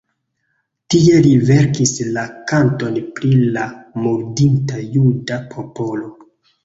[0.93, 3.67] Tie li verkis la "Kanton pri la
[4.07, 6.15] murdita juda popolo".